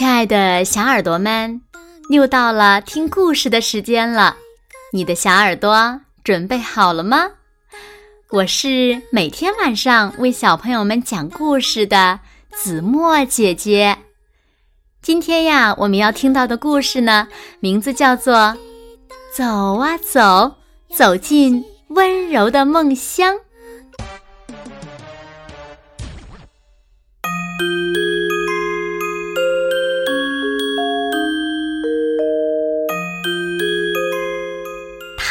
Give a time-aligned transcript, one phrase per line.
[0.00, 1.60] 亲爱的小耳朵们，
[2.08, 4.34] 又到了听故事的时间了。
[4.94, 7.32] 你的小耳朵准备好了吗？
[8.30, 13.98] 我是每天晚上为小朋友们讲故事的子墨姐姐。
[15.02, 17.28] 今天呀，我们要听到的故事呢，
[17.60, 18.34] 名字叫做
[19.36, 20.54] 《走啊走，
[20.96, 23.34] 走进温柔的梦乡》。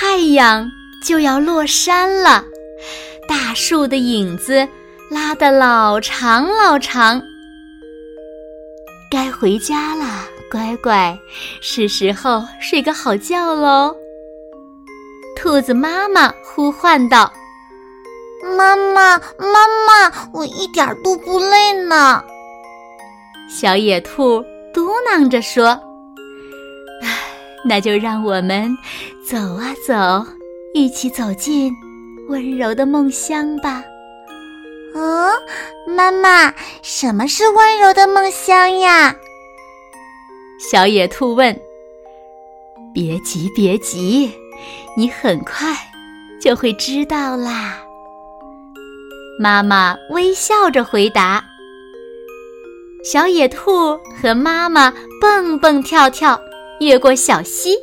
[0.02, 0.71] 太阳
[1.03, 2.45] 就要落山了，
[3.27, 4.66] 大树的影子
[5.12, 7.22] 拉得老长老长。
[9.12, 10.05] 该回家了，
[10.49, 11.20] 乖乖，
[11.59, 13.94] 是时候睡个好觉喽。
[15.35, 17.34] 兔子妈妈呼唤道
[18.58, 22.23] ：“妈妈，妈妈，我一点都不累呢。”
[23.52, 24.41] 小野兔
[24.73, 25.78] 嘟囔着说。
[27.66, 28.73] 那就让我们
[29.30, 30.25] 走啊走，
[30.73, 31.72] 一起走进
[32.30, 33.83] 温柔的梦乡吧。
[34.95, 35.31] 嗯，
[35.95, 39.16] 妈妈，什么是温柔的梦乡呀？
[40.59, 41.55] 小野兔问。
[42.91, 44.31] 别急，别急，
[44.97, 45.75] 你很快
[46.41, 47.77] 就会知道啦。
[49.39, 51.45] 妈妈微笑着回答。
[53.03, 54.91] 小野兔和妈妈
[55.22, 56.41] 蹦蹦跳跳。
[56.80, 57.75] 越过小溪，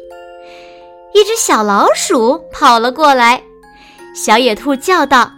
[1.17, 3.43] 一只小老鼠跑了过来。
[4.15, 5.33] 小野兔叫道：“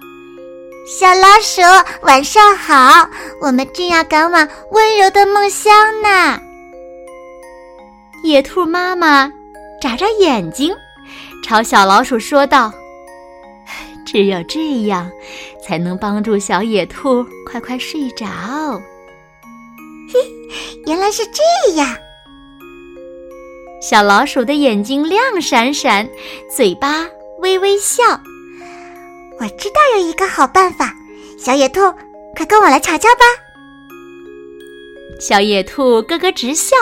[0.85, 1.63] 小老鼠，
[2.03, 3.09] 晚上好！
[3.41, 6.41] 我们正要赶往温柔的梦乡呢。”
[8.25, 9.33] 野兔妈妈
[9.81, 10.75] 眨眨眼睛，
[11.45, 12.73] 朝小老鼠说道
[14.05, 15.09] ：“只有这样，
[15.65, 18.27] 才能帮助小野兔快快睡着。”
[20.13, 20.19] 嘿，
[20.87, 21.97] 原来是这样。
[23.89, 26.07] 小老鼠的眼睛亮闪闪，
[26.55, 27.07] 嘴巴
[27.39, 28.05] 微微笑。
[29.41, 30.93] 我知道有一个好办法，
[31.39, 31.81] 小野兔，
[32.37, 33.25] 快跟我来瞧瞧吧！
[35.19, 36.77] 小野兔咯咯直笑，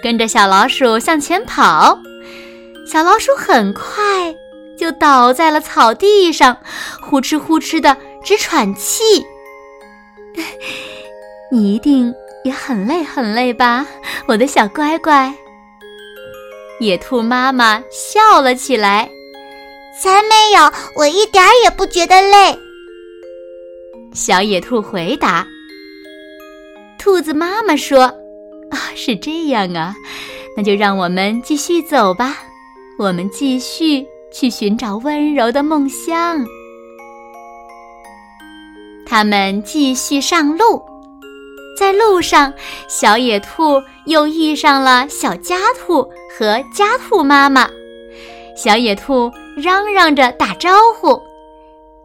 [0.00, 1.98] 跟着小老鼠向前跑。
[2.86, 4.32] 小老鼠很快
[4.78, 6.56] 就倒在了草地上，
[7.00, 9.02] 呼哧呼哧的直喘气。
[11.50, 12.14] 你一定
[12.44, 13.84] 也很累很累吧，
[14.28, 15.34] 我的小乖乖。
[16.80, 19.10] 野兔妈妈笑了起来，
[20.00, 22.56] 才没有，我一点儿也不觉得累。
[24.14, 25.46] 小野兔回答。
[26.98, 28.02] 兔子妈妈说
[28.70, 29.94] ：“啊，是这样啊，
[30.56, 32.36] 那就让我们继续走吧，
[32.98, 36.44] 我们继续去寻找温柔的梦乡。”
[39.06, 40.82] 他们继续上路。
[41.78, 42.52] 在路上，
[42.88, 46.02] 小野兔又遇上了小家兔
[46.36, 47.70] 和家兔妈妈。
[48.56, 51.22] 小野兔嚷嚷着打招呼：“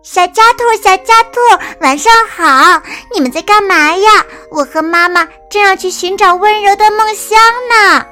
[0.04, 1.40] 小家兔，小家兔，
[1.82, 2.84] 晚上好！
[3.16, 4.24] 你们在干嘛呀？
[4.52, 8.06] 我和妈妈正要去寻找温柔的梦乡呢。”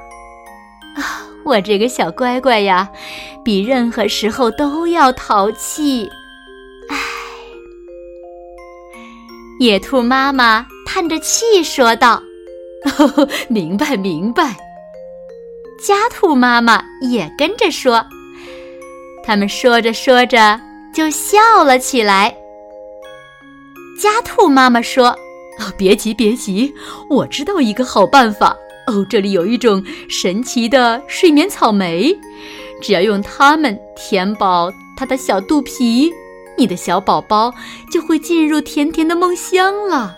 [0.98, 2.90] 啊，我这个小乖乖呀，
[3.46, 6.10] 比任何时候都要淘气。
[6.90, 6.98] 唉，
[9.62, 10.66] 野兔妈妈。
[10.88, 12.22] 叹着气说道
[12.84, 14.58] ：“呵 呵明白，明白。”
[15.80, 18.04] 家兔妈妈也跟着说。
[19.24, 20.60] 他们说着说着
[20.92, 22.36] 就笑了起来。
[24.00, 25.10] 家兔妈妈说
[25.62, 26.74] ：“哦别急，别急，
[27.08, 28.58] 我知道一个好办法。
[28.88, 32.12] 哦，这里有一种神奇的睡眠草莓，
[32.82, 36.12] 只要用它们填饱它的小肚皮，
[36.58, 37.54] 你的小宝宝
[37.92, 40.18] 就会进入甜甜的梦乡了。”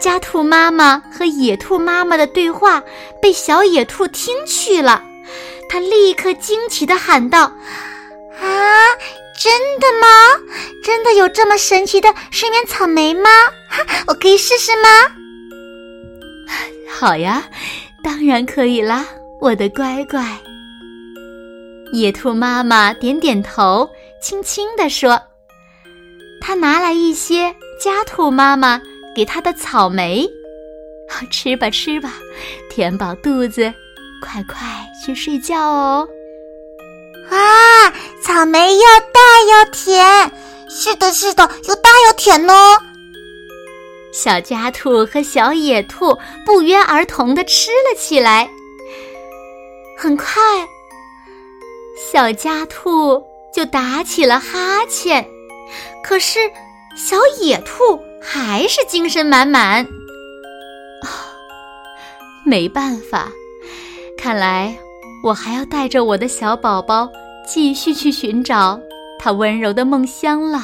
[0.00, 2.82] 家兔妈妈和野兔妈妈的对话
[3.20, 5.02] 被小野兔听去了，
[5.68, 7.52] 它立刻惊奇地喊道
[8.40, 8.86] ：“啊，
[9.36, 10.06] 真的吗？
[10.84, 13.28] 真的有这么神奇的睡眠草莓吗？
[14.06, 14.88] 我可以试试吗
[16.88, 17.44] ？”“好呀，
[18.02, 19.04] 当然可以啦，
[19.40, 20.24] 我的乖乖。”
[21.92, 25.20] 野兔妈妈点点头，轻轻地说
[26.40, 28.80] ：“他拿来一些家兔妈妈。”
[29.16, 30.30] 给他的草莓，
[31.28, 32.12] 吃吧吃吧，
[32.70, 33.74] 填饱肚子，
[34.22, 34.60] 快快
[35.04, 36.08] 去睡觉哦！
[37.28, 37.90] 啊，
[38.22, 38.82] 草莓又
[39.12, 40.30] 大又甜，
[40.70, 42.78] 是的，是的，又大又甜哦！
[44.12, 46.16] 小家兔和小野兔
[46.46, 48.48] 不约而同的吃了起来。
[49.96, 50.26] 很快，
[52.12, 53.20] 小家兔
[53.52, 55.26] 就打起了哈欠，
[56.02, 56.38] 可是
[56.96, 58.00] 小野兔。
[58.20, 59.84] 还是精神满满。
[59.84, 59.86] 啊
[62.44, 63.30] 没办法，
[64.18, 64.76] 看来
[65.22, 67.08] 我还要带着我的小宝宝
[67.46, 68.78] 继续去寻找
[69.20, 70.60] 他温柔的梦乡了。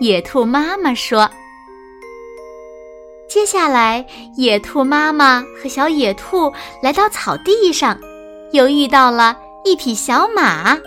[0.00, 1.30] 野兔妈妈说
[3.28, 4.06] ：“接下来，
[4.36, 6.50] 野兔妈妈和小野兔
[6.82, 8.00] 来到草地上，
[8.52, 10.78] 又遇到了一匹小马。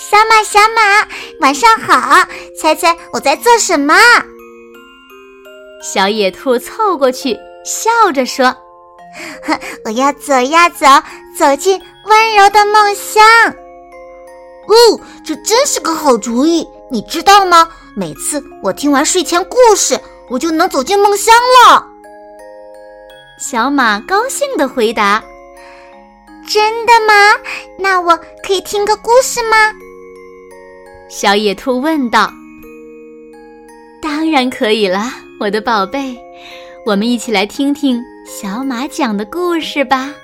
[0.00, 1.06] 小马，小马，
[1.40, 2.26] 晚上好！
[2.58, 3.94] 猜猜我在做什么？”
[5.84, 8.56] 小野兔凑过去，笑着说
[9.84, 10.86] ：“我要走呀走，
[11.38, 13.22] 走进温柔的梦乡。”
[14.68, 16.66] 哦，这真是个好主意！
[16.90, 17.68] 你知道吗？
[17.94, 20.00] 每次我听完睡前故事，
[20.30, 21.34] 我就能走进梦乡
[21.68, 21.86] 了。
[23.38, 25.22] 小马高兴地回答
[26.48, 27.14] ：“真的吗？
[27.78, 29.74] 那我可以听个故事吗？”
[31.10, 32.32] 小野兔问道。
[34.00, 36.16] “当然可以啦。”我的宝贝，
[36.86, 40.14] 我们一起来听听小马讲的故事吧。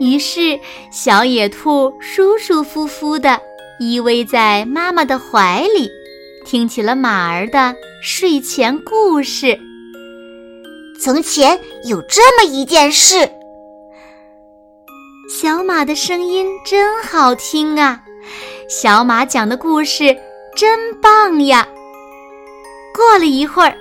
[0.00, 0.58] 于是，
[0.92, 3.40] 小野兔舒舒服服的
[3.78, 5.88] 依偎在妈妈的怀里，
[6.44, 9.58] 听起了马儿的睡前故事。
[11.00, 13.30] 从前有这么一件事，
[15.30, 18.02] 小马的声音真好听啊！
[18.70, 20.16] 小马讲的故事
[20.54, 21.66] 真棒呀！
[22.94, 23.76] 过了一会儿，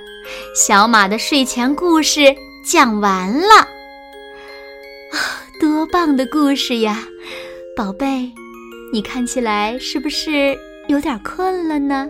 [0.56, 3.56] 小马的睡前故事讲完了。
[5.12, 7.03] 啊，多棒的故事呀！
[7.77, 8.31] 宝贝，
[8.91, 10.57] 你看起来是不是
[10.88, 12.09] 有点困了呢？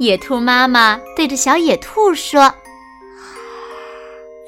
[0.00, 2.52] 野兔妈妈对着小野兔说：“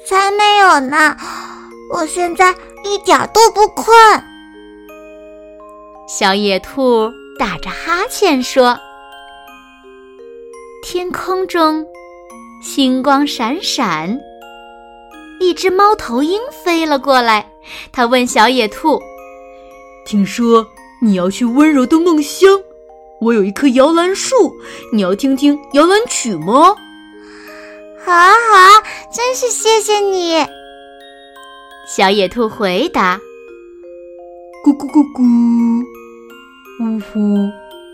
[0.05, 1.15] 才没有呢，
[1.93, 2.53] 我现在
[2.83, 3.95] 一点都不困。”
[6.09, 8.75] 小野兔打着哈欠说。
[10.81, 11.85] 天空中，
[12.63, 14.19] 星光闪闪。
[15.39, 17.51] 一只猫头鹰飞了过来，
[17.91, 18.99] 它问小野兔
[20.03, 20.65] ：“听说
[20.99, 22.59] 你要去温柔的梦乡，
[23.21, 24.57] 我有一棵摇篮树，
[24.91, 26.75] 你要听听摇篮曲吗
[28.03, 28.83] ？”“好啊，好啊，
[29.13, 30.43] 真是谢谢你。”
[31.87, 33.21] 小野兔回答
[34.63, 35.23] ：“咕咕咕咕，
[36.81, 37.19] 呜呼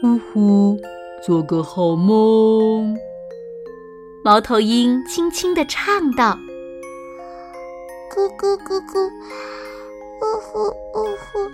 [0.03, 0.79] 呜呼。”
[1.25, 2.95] 做个好梦，
[4.23, 6.37] 猫头鹰轻轻地唱道
[8.13, 9.09] ：“咕咕咕咕，
[10.21, 11.49] 呜呼呜呼，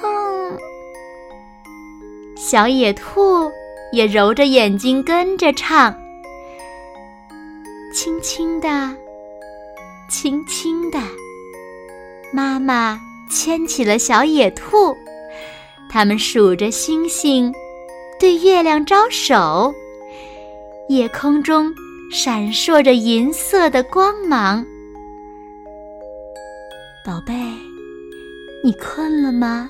[0.00, 0.58] 哼。”
[2.36, 3.50] 小野兔
[3.92, 5.94] 也揉着眼睛跟着唱
[7.94, 8.68] ：“轻轻的，
[10.10, 10.98] 轻轻的。”
[12.34, 13.00] 妈妈
[13.30, 14.96] 牵起了小野兔，
[15.90, 17.52] 他们数着星星。
[18.18, 19.74] 对月亮招手，
[20.88, 21.70] 夜空中
[22.10, 24.64] 闪烁着银色的光芒。
[27.04, 27.34] 宝贝，
[28.64, 29.68] 你困了吗？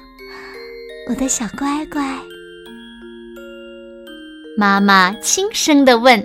[1.08, 2.03] 我的小乖乖。
[4.56, 6.25] 妈妈轻声地问。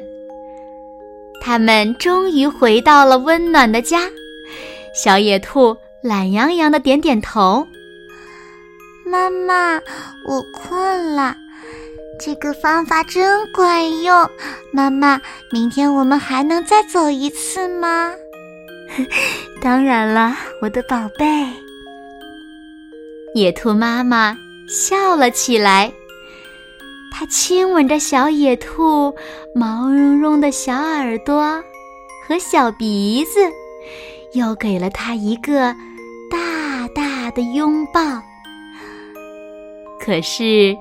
[1.43, 4.01] 他们终于回到了温暖的家。
[4.93, 7.67] 小野兔懒洋洋的点点头。
[9.05, 9.75] 妈妈，
[10.27, 11.35] 我困了。
[12.19, 14.29] 这个方法真管用，
[14.71, 15.21] 妈妈，
[15.51, 18.11] 明天我们还能再走一次吗？
[19.61, 21.25] 当然了，我的宝贝。
[23.33, 24.35] 野兔妈妈
[24.67, 25.91] 笑了起来，
[27.11, 29.15] 她亲吻着小野兔
[29.53, 31.63] 毛茸茸的小耳朵
[32.27, 33.39] 和小鼻子，
[34.33, 35.75] 又给了它一个大
[37.31, 38.01] 的拥抱。
[39.99, 40.77] 可是。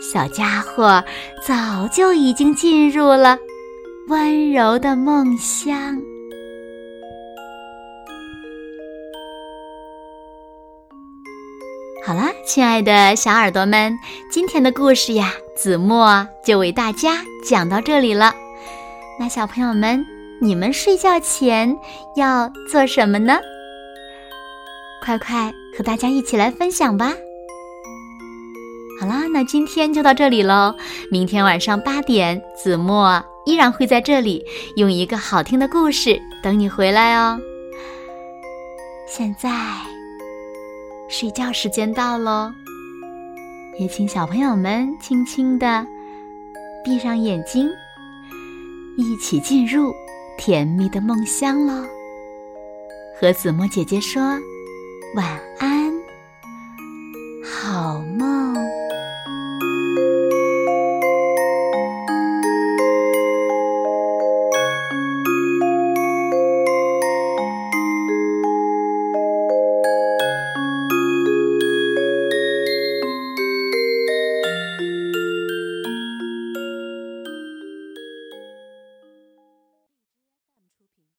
[0.00, 1.04] 小家伙
[1.46, 3.38] 早就已经进入了
[4.08, 6.00] 温柔的梦乡。
[12.02, 13.94] 好啦，亲爱的小耳朵们，
[14.30, 18.34] 今天的故事呀，子墨就为大家讲到这里了。
[19.18, 20.02] 那小朋友们，
[20.40, 21.76] 你们睡觉前
[22.16, 23.38] 要做什么呢？
[25.04, 27.12] 快快和大家一起来分享吧！
[29.00, 30.74] 好啦，那今天就到这里喽。
[31.10, 34.44] 明天晚上八点，子墨依然会在这里，
[34.76, 37.40] 用一个好听的故事等你回来哦。
[39.06, 39.50] 现在
[41.08, 42.52] 睡觉时间到喽，
[43.78, 45.86] 也请小朋友们轻轻的
[46.84, 47.68] 闭上眼睛，
[48.98, 49.92] 一起进入
[50.36, 51.84] 甜蜜的梦乡喽。
[53.18, 54.38] 和子墨姐姐说
[55.14, 55.89] 晚安。